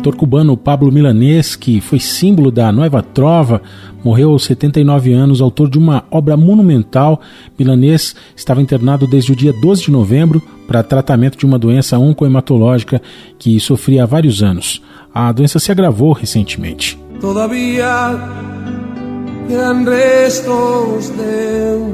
[0.00, 3.60] cantor cubano Pablo Milanés, que foi símbolo da Nova Trova,
[4.02, 7.20] morreu aos 79 anos, autor de uma obra monumental.
[7.58, 13.02] Milanés estava internado desde o dia 12 de novembro para tratamento de uma doença oncohematológica
[13.38, 14.82] que sofria há vários anos.
[15.12, 16.98] A doença se agravou recentemente.
[19.50, 21.90] Quedan restos de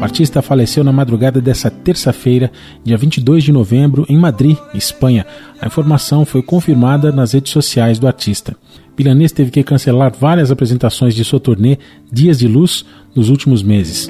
[0.00, 2.50] o artista faleceu na madrugada dessa terça-feira,
[2.82, 5.26] dia 22 de novembro, em Madrid, Espanha.
[5.60, 8.56] A informação foi confirmada nas redes sociais do artista.
[8.98, 11.76] Milanês teve que cancelar várias apresentações de sua turnê
[12.10, 14.08] Dias de Luz nos últimos meses.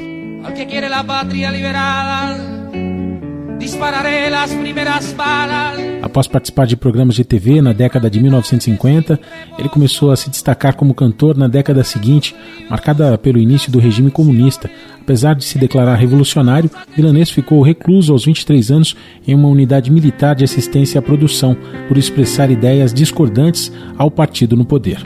[3.61, 5.79] Dispararé las primeras balas.
[6.01, 9.21] Após participar de programas de TV na década de 1950,
[9.59, 12.35] ele começou a se destacar como cantor na década seguinte,
[12.71, 14.71] marcada pelo início do regime comunista.
[14.99, 18.97] Apesar de se declarar revolucionário, Milanês ficou recluso aos 23 anos
[19.29, 21.55] em uma unidade militar de assistência à produção,
[21.87, 25.05] por expressar ideias discordantes ao partido no poder.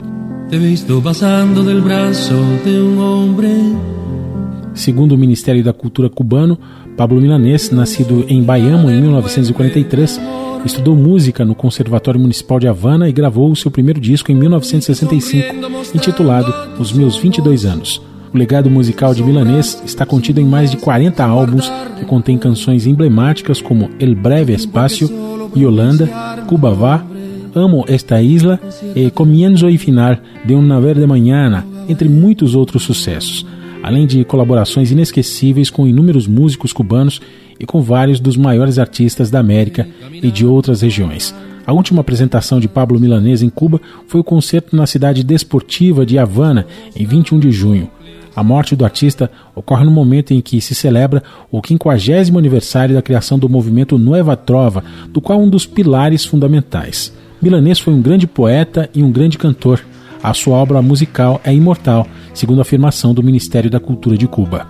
[4.73, 6.57] Segundo o Ministério da Cultura cubano,
[6.95, 10.19] Pablo Milanés, nascido em Baiamo em 1943,
[10.65, 15.55] estudou música no Conservatório Municipal de Havana e gravou o seu primeiro disco em 1965,
[15.93, 18.01] intitulado Os Meus 22 Anos.
[18.33, 22.87] O legado musical de Milanês está contido em mais de 40 álbuns que contém canções
[22.87, 25.09] emblemáticas como El Breve Espacio,
[25.55, 26.09] Yolanda,
[26.47, 27.05] Cuba Va,
[27.53, 28.59] Amo Esta Isla
[28.95, 33.45] e Comienzo y Final de Una Verde Mañana, entre muitos outros sucessos
[33.85, 37.21] além de colaborações inesquecíveis com inúmeros músicos cubanos
[37.59, 41.35] e com vários dos maiores artistas da América e de outras regiões.
[41.67, 46.17] A última apresentação de Pablo Milanês em Cuba foi o concerto na cidade desportiva de
[46.17, 47.87] Havana, em 21 de junho.
[48.35, 53.03] A morte do artista ocorre no momento em que se celebra o 50 aniversário da
[53.03, 57.13] criação do movimento Nueva Trova, do qual um dos pilares fundamentais.
[57.39, 59.79] Milanês foi um grande poeta e um grande cantor.
[60.25, 64.65] A sua obra musical é imortal, segundo a afirmação do Ministério da Cultura de Cuba.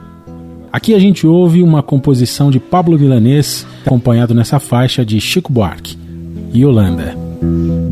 [0.69, 5.97] Aqui a gente ouve uma composição de Pablo Milanés, acompanhado nessa faixa de Chico Buarque
[6.65, 7.17] Holanda.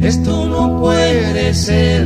[0.02, 2.06] Esto no puede ser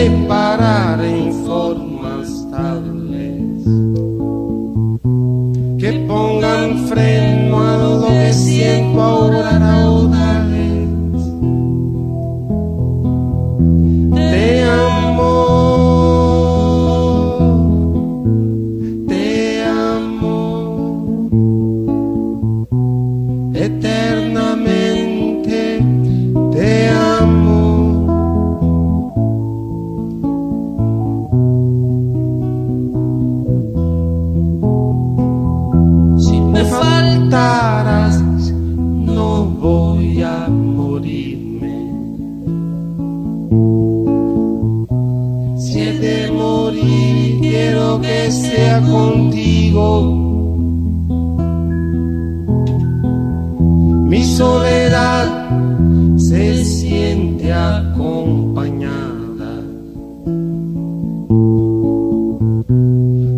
[0.00, 3.64] sin reparar en formas tales
[5.78, 10.39] que pongan freno a lo que siento ahora otra
[46.00, 50.16] de morir, quiero que sea contigo.
[54.08, 55.28] Mi soledad
[56.16, 59.00] se siente acompañada.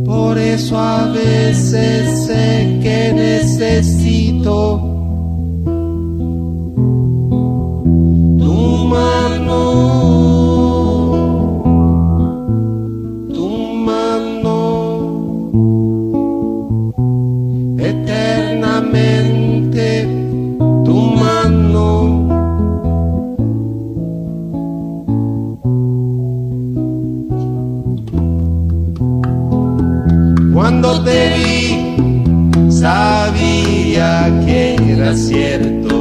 [0.07, 4.92] Por eso a veces sé que necesito
[20.85, 21.89] tu mano.
[30.55, 35.93] Cuando te vi, sabía que era cierto.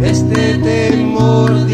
[0.00, 1.66] Este temor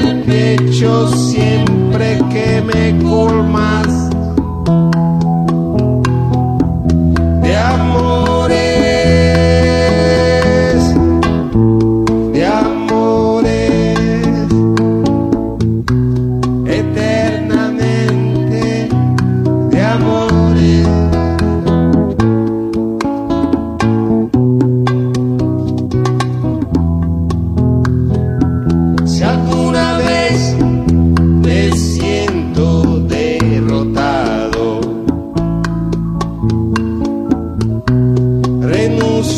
[0.00, 4.03] del techo siempre que me culmas.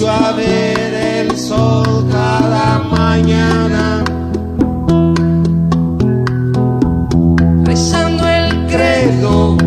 [0.08, 4.04] A ver el sol cada mañana.
[7.64, 9.65] Rezando el credo